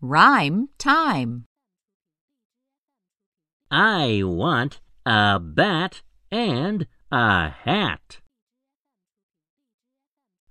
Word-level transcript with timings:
Rhyme 0.00 0.68
time. 0.78 1.46
I 3.68 4.22
want 4.22 4.78
a 5.04 5.40
bat 5.40 6.02
and 6.30 6.86
a 7.10 7.50
hat. 7.50 8.20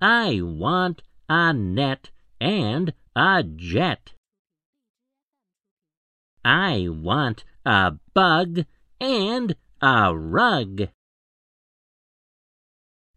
I 0.02 0.41
want 0.41 1.02
a 1.29 1.54
net 1.54 2.10
and 2.41 2.94
a 3.15 3.41
jet. 3.44 4.12
I 6.43 6.89
want 6.89 7.45
a 7.66 7.93
bug 8.14 8.66
and 9.00 9.55
a 9.82 10.14
rug. 10.14 10.89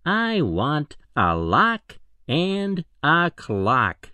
I 0.07 0.43
want 0.43 0.97
a 1.17 1.35
lock 1.35 1.99
and 2.29 2.85
a 3.03 3.33
clock. 3.35 4.11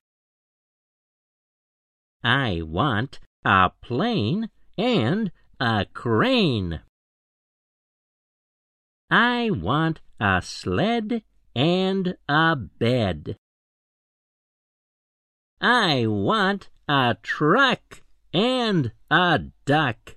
I 2.26 2.60
want 2.62 3.20
a 3.44 3.70
plane 3.80 4.50
and 4.76 5.30
a 5.60 5.86
crane. 5.94 6.80
I 9.08 9.50
want 9.50 10.00
a 10.18 10.42
sled 10.42 11.22
and 11.54 12.16
a 12.28 12.56
bed. 12.56 13.36
I 15.60 16.06
want 16.08 16.68
a 16.88 17.16
truck 17.22 18.02
and 18.34 18.90
a 19.08 19.42
duck. 19.64 20.16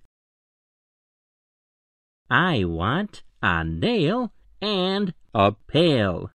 I 2.28 2.64
want 2.64 3.22
a 3.44 3.64
nail 3.64 4.34
and 4.60 5.14
a 5.36 5.52
pail. 5.52 6.32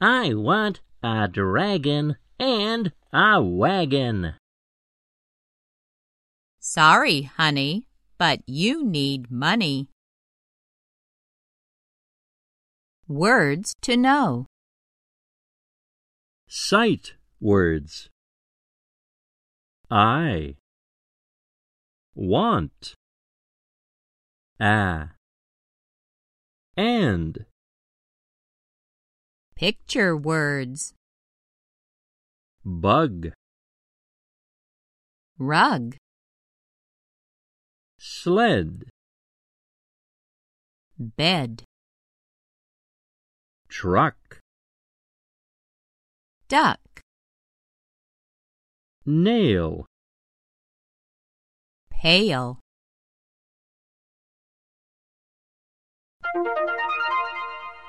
I 0.00 0.34
want 0.34 0.82
a 1.02 1.26
dragon 1.26 2.16
and 2.40 2.92
a 3.12 3.42
wagon. 3.42 4.34
Sorry, 6.58 7.22
honey, 7.22 7.86
but 8.16 8.40
you 8.46 8.82
need 8.84 9.30
money. 9.30 9.88
Words 13.06 13.74
to 13.82 13.96
know. 13.96 14.46
Sight 16.48 17.14
words. 17.40 18.08
I 19.90 20.54
want 22.14 22.94
a 24.60 25.10
and 26.76 27.44
Picture 29.56 30.16
words. 30.16 30.94
Bug 32.70 33.32
Rug. 35.38 35.96
sled 37.98 38.84
Bed. 40.96 41.64
truck 43.68 44.38
Duck. 46.48 47.00
nail 49.04 49.86
Pail. 51.90 52.60